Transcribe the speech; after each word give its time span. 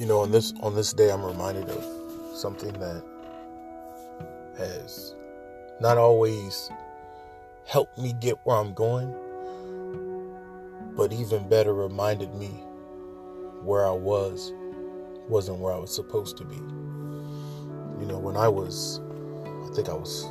You 0.00 0.06
know, 0.06 0.20
on 0.20 0.30
this 0.30 0.54
on 0.60 0.74
this 0.74 0.94
day, 0.94 1.10
I'm 1.10 1.22
reminded 1.22 1.68
of 1.68 1.84
something 2.34 2.72
that 2.72 3.04
has 4.56 5.14
not 5.78 5.98
always 5.98 6.70
helped 7.66 7.98
me 7.98 8.14
get 8.14 8.38
where 8.44 8.56
I'm 8.56 8.72
going, 8.72 9.12
but 10.96 11.12
even 11.12 11.46
better 11.50 11.74
reminded 11.74 12.34
me 12.34 12.48
where 13.62 13.86
I 13.86 13.90
was 13.90 14.54
wasn't 15.28 15.58
where 15.58 15.74
I 15.74 15.78
was 15.78 15.94
supposed 15.94 16.38
to 16.38 16.44
be. 16.46 16.56
You 16.56 18.06
know, 18.06 18.18
when 18.18 18.38
I 18.38 18.48
was, 18.48 19.02
I 19.44 19.74
think 19.74 19.90
I 19.90 19.94
was 19.94 20.24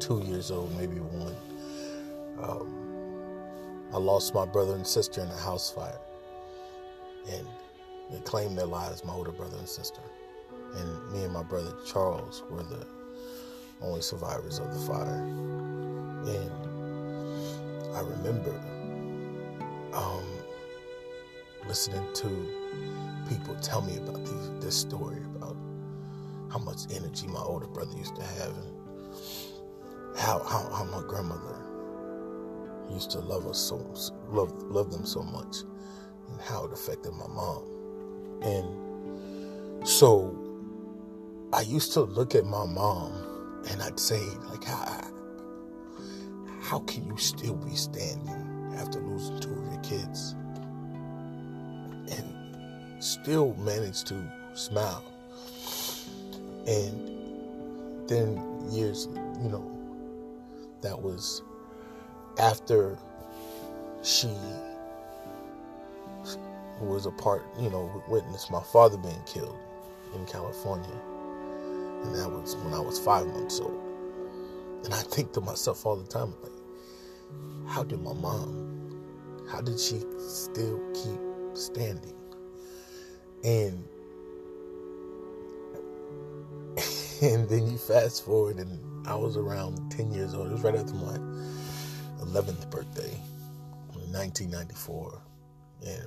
two 0.00 0.24
years 0.26 0.50
old, 0.50 0.76
maybe 0.76 0.96
one, 0.96 1.36
um, 2.42 3.94
I 3.94 3.98
lost 3.98 4.34
my 4.34 4.44
brother 4.44 4.74
and 4.74 4.84
sister 4.84 5.20
in 5.20 5.28
a 5.28 5.36
house 5.36 5.70
fire. 5.70 6.00
And 7.30 7.46
they 8.10 8.20
claimed 8.20 8.58
their 8.58 8.66
lives, 8.66 9.04
my 9.04 9.12
older 9.12 9.32
brother 9.32 9.56
and 9.58 9.68
sister. 9.68 10.00
And 10.74 11.12
me 11.12 11.24
and 11.24 11.32
my 11.32 11.42
brother 11.42 11.74
Charles 11.86 12.42
were 12.50 12.62
the 12.62 12.86
only 13.80 14.00
survivors 14.00 14.58
of 14.58 14.72
the 14.72 14.80
fire. 14.80 15.24
And 16.26 16.50
I 17.94 18.00
remember 18.00 18.54
um, 19.92 20.24
listening 21.66 22.06
to 22.14 22.28
people 23.28 23.54
tell 23.56 23.82
me 23.82 23.96
about 23.96 24.24
these, 24.24 24.50
this 24.60 24.76
story 24.76 25.18
about 25.36 25.56
how 26.50 26.58
much 26.58 26.80
energy 26.94 27.26
my 27.26 27.40
older 27.40 27.66
brother 27.66 27.96
used 27.96 28.16
to 28.16 28.22
have 28.22 28.56
and 28.56 30.18
how, 30.18 30.38
how, 30.40 30.70
how 30.70 30.84
my 30.84 31.02
grandmother 31.06 31.56
used 32.90 33.10
to 33.10 33.20
love 33.20 33.46
us 33.46 33.58
so 33.58 33.76
love 34.28 34.52
love 34.64 34.90
them 34.90 35.06
so 35.06 35.22
much 35.22 35.58
and 36.28 36.40
how 36.42 36.64
it 36.64 36.72
affected 36.72 37.12
my 37.12 37.26
mom. 37.26 37.71
And 38.44 39.86
so 39.86 40.36
I 41.52 41.60
used 41.62 41.92
to 41.94 42.02
look 42.02 42.34
at 42.34 42.44
my 42.44 42.66
mom 42.66 43.12
and 43.68 43.82
I'd 43.82 44.00
say, 44.00 44.20
like, 44.50 44.64
how, 44.64 45.00
how 46.60 46.78
can 46.80 47.06
you 47.06 47.16
still 47.16 47.54
be 47.54 47.74
standing 47.74 48.74
after 48.76 49.00
losing 49.00 49.38
two 49.38 49.52
of 49.52 49.72
your 49.72 49.82
kids 49.82 50.34
and 52.10 53.04
still 53.04 53.54
manage 53.54 54.04
to 54.04 54.32
smile? 54.54 55.04
And 56.66 58.08
then 58.08 58.70
years, 58.70 59.08
you 59.42 59.48
know, 59.48 59.68
that 60.80 61.00
was 61.00 61.42
after 62.38 62.98
she 64.02 64.28
was 66.82 67.06
a 67.06 67.10
part, 67.10 67.44
you 67.58 67.70
know, 67.70 68.02
witnessed 68.08 68.50
my 68.50 68.62
father 68.62 68.96
being 68.98 69.22
killed 69.26 69.58
in 70.14 70.26
California. 70.26 71.00
And 72.02 72.14
that 72.14 72.28
was 72.30 72.56
when 72.56 72.74
I 72.74 72.80
was 72.80 72.98
five 72.98 73.26
months 73.26 73.60
old. 73.60 73.80
And 74.84 74.92
I 74.92 75.02
think 75.02 75.32
to 75.34 75.40
myself 75.40 75.86
all 75.86 75.96
the 75.96 76.06
time, 76.06 76.34
like, 76.42 76.52
how 77.68 77.84
did 77.84 78.02
my 78.02 78.12
mom, 78.12 79.02
how 79.50 79.60
did 79.60 79.78
she 79.78 80.02
still 80.18 80.80
keep 80.94 81.20
standing? 81.56 82.14
And 83.44 83.84
and 87.22 87.48
then 87.48 87.70
you 87.70 87.78
fast 87.78 88.24
forward 88.24 88.58
and 88.58 89.06
I 89.06 89.14
was 89.14 89.36
around 89.36 89.90
10 89.92 90.12
years 90.12 90.34
old. 90.34 90.48
It 90.48 90.52
was 90.52 90.62
right 90.62 90.74
after 90.74 90.94
my 90.94 91.18
11th 92.24 92.70
birthday, 92.70 93.10
1994. 94.12 95.20
And 95.86 96.06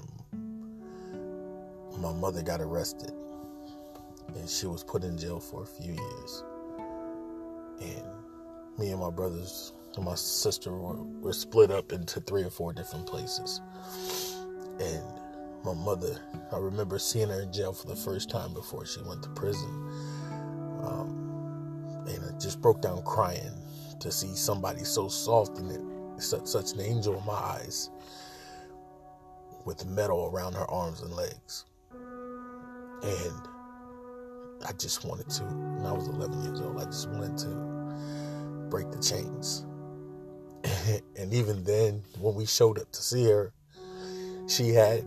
my 1.97 2.13
mother 2.13 2.41
got 2.41 2.61
arrested 2.61 3.11
and 4.35 4.49
she 4.49 4.65
was 4.65 4.83
put 4.83 5.03
in 5.03 5.17
jail 5.17 5.39
for 5.39 5.63
a 5.63 5.66
few 5.66 5.94
years. 5.94 6.44
And 7.81 8.03
me 8.78 8.91
and 8.91 9.00
my 9.00 9.09
brothers 9.09 9.73
and 9.95 10.05
my 10.05 10.16
sister 10.16 10.72
were, 10.72 11.01
were 11.22 11.34
split 11.34 11.72
up 11.72 11.91
into 11.91 12.19
three 12.22 12.44
or 12.44 12.50
four 12.50 12.73
different 12.73 13.05
places. 13.05 13.61
And 14.79 15.03
my 15.63 15.73
mother, 15.73 16.19
I 16.51 16.57
remember 16.57 17.00
seeing 17.00 17.29
her 17.29 17.41
in 17.41 17.51
jail 17.51 17.73
for 17.73 17.88
the 17.88 17.95
first 17.95 18.29
time 18.29 18.53
before 18.53 18.85
she 18.85 19.01
went 19.01 19.23
to 19.23 19.29
prison. 19.29 19.69
Um, 20.84 22.05
and 22.07 22.23
I 22.23 22.38
just 22.39 22.61
broke 22.61 22.81
down 22.81 23.03
crying 23.03 23.51
to 24.00 24.11
see 24.11 24.35
somebody 24.35 24.84
so 24.84 25.07
soft 25.07 25.57
and 25.57 26.22
such, 26.22 26.45
such 26.45 26.73
an 26.73 26.81
angel 26.81 27.17
in 27.17 27.25
my 27.25 27.34
eyes 27.34 27.89
with 29.66 29.85
metal 29.85 30.29
around 30.31 30.53
her 30.53 30.69
arms 30.69 31.01
and 31.01 31.11
legs. 31.13 31.66
And 33.05 33.47
I 34.67 34.71
just 34.73 35.05
wanted 35.05 35.29
to, 35.29 35.43
when 35.43 35.85
I 35.85 35.91
was 35.91 36.07
11 36.07 36.43
years 36.43 36.59
old, 36.59 36.81
I 36.81 36.85
just 36.85 37.07
wanted 37.09 37.38
to 37.38 38.67
break 38.69 38.89
the 38.91 38.99
chains. 38.99 39.66
and 41.16 41.31
even 41.31 41.63
then, 41.63 42.01
when 42.19 42.33
we 42.33 42.47
showed 42.47 42.79
up 42.79 42.91
to 42.91 43.01
see 43.01 43.25
her, 43.25 43.53
she 44.47 44.69
had 44.69 45.05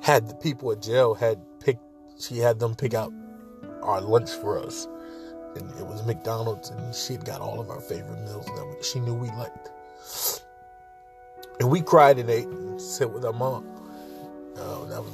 had 0.00 0.28
the 0.28 0.34
people 0.34 0.70
at 0.70 0.80
jail 0.80 1.14
had 1.14 1.40
picked. 1.60 1.82
She 2.20 2.38
had 2.38 2.58
them 2.58 2.74
pick 2.74 2.94
out 2.94 3.12
our 3.82 4.00
lunch 4.00 4.30
for 4.30 4.58
us, 4.58 4.86
and 5.56 5.68
it 5.78 5.86
was 5.86 6.04
McDonald's, 6.06 6.70
and 6.70 6.94
she 6.94 7.14
had 7.14 7.24
got 7.24 7.40
all 7.40 7.60
of 7.60 7.70
our 7.70 7.80
favorite 7.80 8.20
meals 8.22 8.46
that 8.46 8.66
we, 8.66 8.82
she 8.82 9.00
knew 9.00 9.14
we 9.14 9.28
liked. 9.30 9.70
And 11.60 11.68
we 11.68 11.80
cried 11.80 12.18
and 12.18 12.30
ate 12.30 12.46
and 12.46 12.80
sat 12.80 13.10
with 13.10 13.24
our 13.24 13.32
mom. 13.32 13.77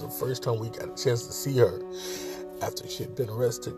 The 0.05 0.11
first 0.11 0.43
time 0.43 0.59
we 0.59 0.69
got 0.69 0.91
a 0.91 1.03
chance 1.03 1.27
to 1.27 1.33
see 1.33 1.57
her 1.57 1.81
after 2.61 2.87
she 2.87 3.05
had 3.05 3.17
been 3.17 3.31
arrested. 3.31 3.73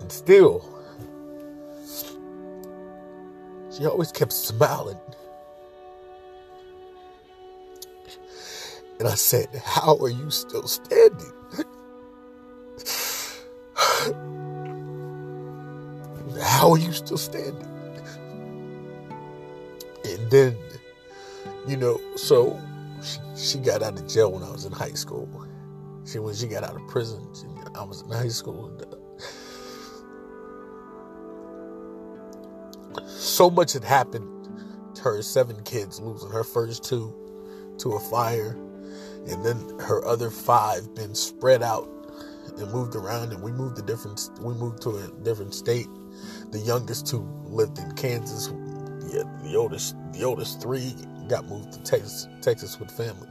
And 0.00 0.12
still, 0.12 0.62
she 3.74 3.86
always 3.86 4.12
kept 4.12 4.34
smiling. 4.34 4.98
And 9.00 9.08
I 9.08 9.14
said, 9.14 9.48
How 9.64 9.96
are 9.96 10.10
you 10.10 10.30
still 10.30 10.68
standing? 10.68 11.32
How 16.42 16.72
are 16.72 16.78
you 16.78 16.92
still 16.92 17.16
standing? 17.16 17.66
And 20.04 20.30
then, 20.30 20.56
you 21.66 21.76
know, 21.76 22.00
so 22.16 22.60
she, 23.02 23.18
she 23.36 23.58
got 23.58 23.82
out 23.82 23.98
of 23.98 24.06
jail 24.08 24.32
when 24.32 24.42
I 24.42 24.50
was 24.50 24.64
in 24.64 24.72
high 24.72 24.92
school. 24.92 25.28
She 26.04 26.18
when 26.18 26.34
she 26.34 26.48
got 26.48 26.64
out 26.64 26.74
of 26.74 26.86
prison, 26.88 27.26
she, 27.34 27.46
I 27.74 27.84
was 27.84 28.02
in 28.02 28.10
high 28.10 28.28
school. 28.28 28.66
And, 28.66 28.82
uh, 28.82 28.96
so 33.06 33.48
much 33.50 33.72
had 33.72 33.84
happened 33.84 34.48
to 34.96 35.02
her 35.02 35.22
seven 35.22 35.62
kids, 35.64 36.00
losing 36.00 36.30
her 36.30 36.44
first 36.44 36.84
two 36.84 37.14
to 37.78 37.92
a 37.92 38.00
fire, 38.00 38.56
and 39.28 39.44
then 39.44 39.78
her 39.80 40.04
other 40.04 40.30
five 40.30 40.94
been 40.94 41.14
spread 41.14 41.62
out 41.62 41.88
and 42.58 42.70
moved 42.72 42.96
around, 42.96 43.32
and 43.32 43.42
we 43.42 43.52
moved 43.52 43.76
to 43.76 43.82
different. 43.82 44.30
We 44.40 44.54
moved 44.54 44.82
to 44.82 44.96
a 44.96 45.08
different 45.22 45.54
state. 45.54 45.88
The 46.50 46.58
youngest 46.58 47.06
two 47.06 47.26
lived 47.44 47.78
in 47.78 47.92
Kansas. 47.92 48.52
Yeah, 49.12 49.22
the 49.42 49.56
oldest, 49.56 49.96
the 50.12 50.24
oldest 50.24 50.60
three 50.60 50.94
got 51.28 51.46
moved 51.46 51.72
to 51.72 51.82
Texas, 51.82 52.28
Texas 52.40 52.78
with 52.78 52.90
family. 52.90 53.28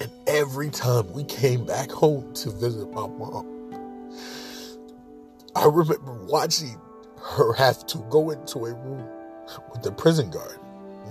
And 0.00 0.10
every 0.26 0.70
time 0.70 1.12
we 1.12 1.24
came 1.24 1.64
back 1.64 1.90
home 1.90 2.32
to 2.34 2.50
visit 2.50 2.90
my 2.92 3.06
mom, 3.06 3.46
I 5.56 5.64
remember 5.64 6.12
watching 6.26 6.80
her 7.20 7.52
have 7.54 7.84
to 7.86 7.98
go 8.10 8.30
into 8.30 8.66
a 8.66 8.74
room 8.74 9.04
with 9.72 9.82
the 9.82 9.90
prison 9.90 10.30
guard, 10.30 10.58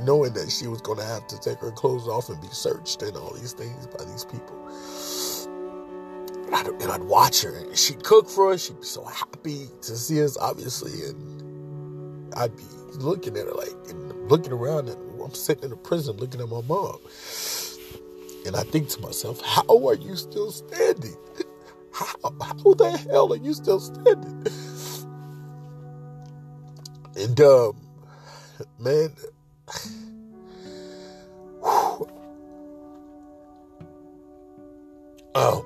knowing 0.01 0.33
that 0.33 0.49
she 0.49 0.67
was 0.67 0.79
going 0.81 0.99
to 0.99 1.05
have 1.05 1.27
to 1.27 1.37
take 1.39 1.57
her 1.59 1.71
clothes 1.71 2.07
off 2.07 2.29
and 2.29 2.39
be 2.41 2.47
searched 2.47 3.01
and 3.01 3.17
all 3.17 3.33
these 3.33 3.53
things 3.53 3.87
by 3.87 4.05
these 4.05 4.23
people. 4.23 4.55
And 6.45 6.55
I'd, 6.55 6.67
and 6.67 6.91
I'd 6.91 7.03
watch 7.03 7.41
her, 7.41 7.57
and 7.57 7.77
she'd 7.77 8.03
cook 8.05 8.29
for 8.29 8.53
us. 8.53 8.65
She'd 8.65 8.79
be 8.79 8.85
so 8.85 9.03
happy 9.03 9.67
to 9.81 9.97
see 9.97 10.23
us, 10.23 10.37
obviously, 10.37 11.09
and 11.09 11.36
I'd 12.35 12.55
be 12.55 12.63
looking 12.95 13.37
at 13.37 13.45
her 13.45 13.53
like, 13.53 13.73
looking 14.29 14.51
around, 14.51 14.89
and 14.89 15.21
I'm 15.21 15.33
sitting 15.33 15.65
in 15.65 15.71
a 15.71 15.77
prison 15.77 16.17
looking 16.17 16.41
at 16.41 16.49
my 16.49 16.61
mom. 16.61 16.97
And 18.45 18.55
I 18.55 18.63
think 18.63 18.89
to 18.89 19.01
myself, 19.01 19.41
how 19.41 19.87
are 19.87 19.95
you 19.95 20.15
still 20.15 20.51
standing? 20.51 21.15
How, 21.91 22.31
how 22.39 22.73
the 22.75 22.95
hell 23.09 23.33
are 23.33 23.37
you 23.37 23.55
still 23.55 23.79
standing? 23.79 24.45
And, 27.15 27.41
um, 27.41 27.75
man, 28.77 29.11
oh, 31.63 32.07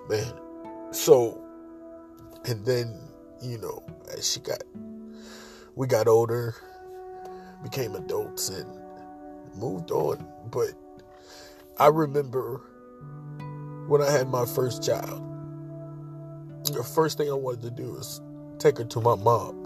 man. 0.10 0.34
So, 0.94 1.44
and 2.46 2.66
then, 2.66 2.98
you 3.42 3.58
know, 3.58 3.84
as 4.18 4.32
she 4.32 4.40
got, 4.40 4.64
we 5.76 5.88
got 5.88 6.08
older, 6.08 6.56
became 7.64 7.96
adults, 7.96 8.50
and 8.50 8.68
moved 9.56 9.92
on. 9.92 10.26
But 10.52 10.72
I 11.78 11.88
remember 11.88 12.62
when 13.88 14.02
I 14.02 14.12
had 14.12 14.30
my 14.30 14.46
first 14.46 14.84
child, 14.84 15.24
the 16.66 16.84
first 16.84 17.18
thing 17.18 17.30
I 17.30 17.34
wanted 17.34 17.62
to 17.64 17.72
do 17.72 17.94
was 17.94 18.22
take 18.60 18.78
her 18.78 18.86
to 18.86 19.02
my 19.02 19.16
mom. 19.16 19.58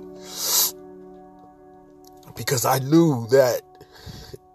Because 2.36 2.66
I 2.66 2.80
knew 2.80 3.28
that 3.32 3.62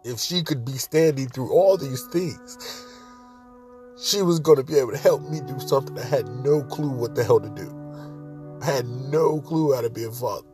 if 0.05 0.19
she 0.19 0.43
could 0.43 0.65
be 0.65 0.73
standing 0.73 1.29
through 1.29 1.53
all 1.53 1.77
these 1.77 2.03
things, 2.07 2.87
she 4.03 4.23
was 4.23 4.41
going 4.41 4.57
to 4.57 4.65
be 4.65 4.79
able 4.79 4.93
to 4.93 4.99
help 4.99 5.23
me 5.23 5.41
do 5.41 5.59
something 5.61 5.99
I 5.99 6.05
had 6.05 6.29
no 6.29 6.63
clue 6.65 6.91
what 6.91 7.15
the 7.15 7.25
hell 7.25 7.41
to 7.41 7.51
do. 7.51 7.77
I 8.63 8.67
had 8.67 8.87
no 8.87 9.41
clue 9.41 9.75
how 9.75 9.83
to 9.83 9.91
be 9.91 10.05
a 10.05 10.11
father. 10.11 10.47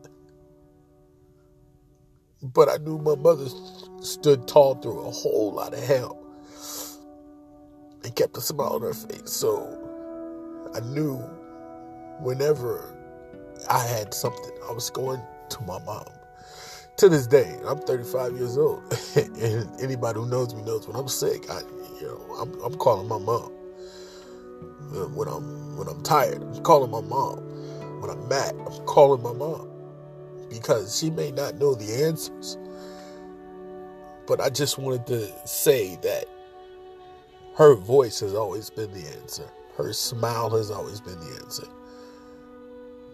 But 2.54 2.68
I 2.68 2.78
knew 2.78 2.98
my 2.98 3.16
mother 3.16 3.46
stood 4.00 4.46
tall 4.48 4.76
through 4.76 5.00
a 5.00 5.10
whole 5.10 5.52
lot 5.52 5.74
of 5.74 5.84
hell 5.84 6.18
and 8.04 8.14
kept 8.16 8.36
a 8.36 8.40
smile 8.40 8.74
on 8.74 8.82
her 8.82 8.94
face. 8.94 9.30
So 9.32 9.92
I 10.74 10.80
knew 10.80 11.16
whenever 12.20 12.94
I 13.70 13.80
had 13.80 14.14
something, 14.14 14.52
I 14.68 14.72
was 14.72 14.90
going 14.90 15.20
to 15.50 15.62
my 15.62 15.78
mom. 15.84 16.06
To 16.98 17.08
this 17.08 17.26
day, 17.26 17.58
I'm 17.66 17.78
35 17.80 18.34
years 18.36 18.58
old, 18.58 18.82
and 19.16 19.68
anybody 19.82 20.20
who 20.20 20.26
knows 20.28 20.54
me 20.54 20.62
knows 20.62 20.86
when 20.88 20.96
I'm 20.96 21.08
sick, 21.08 21.50
I, 21.50 21.60
you 22.00 22.06
know, 22.08 22.36
I'm, 22.40 22.54
I'm 22.62 22.74
calling 22.76 23.08
my 23.08 23.18
mom. 23.18 23.52
When 25.14 25.28
I'm 25.28 25.76
when 25.76 25.88
I'm 25.88 26.02
tired, 26.02 26.42
I'm 26.42 26.62
calling 26.62 26.90
my 26.90 27.02
mom. 27.02 27.38
When 28.00 28.10
I'm 28.10 28.28
mad, 28.28 28.54
I'm 28.56 28.86
calling 28.86 29.22
my 29.22 29.32
mom 29.32 29.75
because 30.48 30.98
she 30.98 31.10
may 31.10 31.30
not 31.30 31.56
know 31.56 31.74
the 31.74 32.04
answers. 32.04 32.56
But 34.26 34.40
I 34.40 34.50
just 34.50 34.78
wanted 34.78 35.06
to 35.06 35.28
say 35.46 35.96
that 36.02 36.24
her 37.56 37.74
voice 37.74 38.20
has 38.20 38.34
always 38.34 38.70
been 38.70 38.92
the 38.92 39.06
answer. 39.20 39.48
Her 39.76 39.92
smile 39.92 40.50
has 40.50 40.70
always 40.70 41.00
been 41.00 41.18
the 41.20 41.40
answer. 41.42 41.66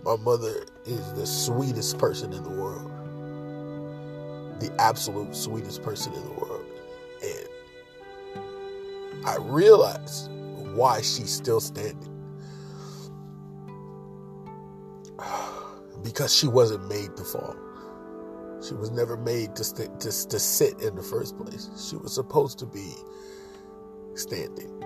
My 0.04 0.16
mother 0.16 0.64
is 0.84 1.12
the 1.12 1.26
sweetest 1.26 1.98
person 1.98 2.32
in 2.32 2.42
the 2.42 2.50
world. 2.50 2.90
The 4.60 4.72
absolute 4.80 5.34
sweetest 5.34 5.82
person 5.82 6.12
in 6.12 6.24
the 6.24 6.32
world. 6.32 6.64
And 7.22 7.48
I 9.26 9.36
realized 9.38 10.30
why 10.74 11.02
she's 11.02 11.32
still 11.32 11.60
standing. 11.60 12.11
Because 16.02 16.34
she 16.34 16.48
wasn't 16.48 16.88
made 16.88 17.16
to 17.16 17.24
fall. 17.24 17.56
She 18.66 18.74
was 18.74 18.90
never 18.90 19.16
made 19.16 19.56
to, 19.56 19.64
st- 19.64 20.00
to, 20.00 20.08
to 20.08 20.38
sit 20.38 20.80
in 20.80 20.94
the 20.94 21.02
first 21.02 21.36
place. 21.38 21.68
She 21.88 21.96
was 21.96 22.14
supposed 22.14 22.58
to 22.60 22.66
be 22.66 22.92
standing. 24.14 24.84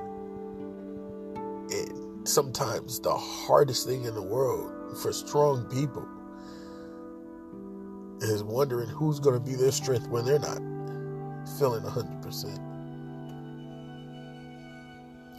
And 1.71 2.29
sometimes 2.29 3.01
the 3.01 3.15
hardest 3.15 3.87
thing 3.87 4.05
in 4.05 4.15
the 4.15 4.23
world 4.23 4.73
for 5.03 5.13
strong 5.13 5.65
people 5.67 6.07
is 8.21 8.43
wondering 8.43 8.89
who's 8.89 9.21
going 9.21 9.39
to 9.39 9.45
be 9.45 9.55
their 9.57 9.73
strength 9.73 10.09
when 10.09 10.25
they're 10.25 10.39
not 10.39 10.59
feeling 11.59 11.83
100%. 11.83 12.77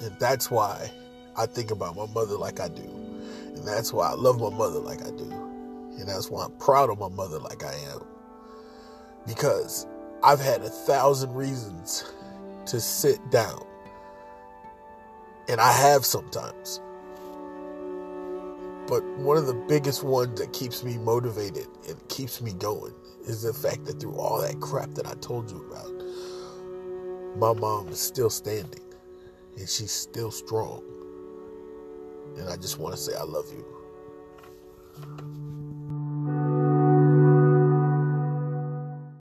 And 0.02 0.20
that's 0.20 0.52
why 0.52 0.92
I 1.38 1.48
think 1.48 1.72
about 1.72 1.96
my 1.96 2.06
mother 2.08 2.38
like 2.38 2.60
I 2.60 2.70
do. 2.70 2.84
And 2.84 3.68
that's 3.68 3.92
why 3.94 4.10
I 4.10 4.14
love 4.14 4.40
my 4.40 4.50
mother 4.50 4.80
like 4.80 5.02
I 5.02 5.12
do. 5.12 5.47
And 5.98 6.08
that's 6.08 6.30
why 6.30 6.46
I'm 6.46 6.58
proud 6.58 6.90
of 6.90 7.00
my 7.00 7.10
mother 7.10 7.40
like 7.40 7.64
I 7.64 7.74
am. 7.92 8.06
Because 9.26 9.88
I've 10.24 10.40
had 10.40 10.62
a 10.62 10.70
thousand 10.70 11.34
reasons 11.34 12.06
to 12.68 12.80
sit 12.80 13.20
down. 13.32 13.66
And 15.50 15.62
I 15.62 15.72
have 15.72 16.06
sometimes. 16.06 16.82
But 18.88 19.04
one 19.18 19.38
of 19.38 19.48
the 19.48 19.54
biggest 19.68 20.04
ones 20.04 20.40
that 20.40 20.54
keeps 20.54 20.84
me 20.84 20.98
motivated 20.98 21.68
and 21.90 22.08
keeps 22.10 22.42
me 22.42 22.54
going 22.54 22.94
is 23.26 23.42
the 23.42 23.54
fact 23.54 23.86
that 23.86 24.00
through 24.00 24.16
all 24.16 24.42
that 24.42 24.60
crap 24.62 24.94
that 24.96 25.06
I 25.06 25.14
told 25.16 25.52
you 25.52 25.66
about, 25.70 25.92
my 27.38 27.54
mom 27.60 27.90
is 27.90 28.00
still 28.00 28.30
standing 28.30 28.82
and 29.58 29.68
she's 29.68 29.92
still 29.92 30.32
strong. 30.32 30.84
And 32.38 32.50
I 32.50 32.56
just 32.56 32.80
want 32.80 32.96
to 32.96 33.02
say 33.02 33.14
I 33.16 33.24
love 33.24 33.46
you. 33.52 33.66